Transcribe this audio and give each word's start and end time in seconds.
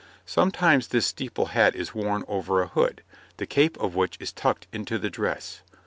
Sometimes 0.25 0.87
this 0.87 1.05
steeple 1.05 1.49
hat 1.53 1.75
is 1.75 1.93
worn 1.93 2.23
over 2.27 2.59
a 2.63 2.67
hood, 2.67 3.03
the 3.37 3.45
cape 3.45 3.77
of 3.77 3.93
which 3.93 4.17
is 4.19 4.33
tucked 4.33 4.65
into 4.73 4.97
the 4.97 5.11
dress. 5.11 5.61